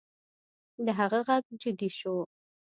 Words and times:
د 0.85 0.87
هغه 0.99 1.19
غږ 1.27 1.43
جدي 1.61 1.89
شو 1.99 2.15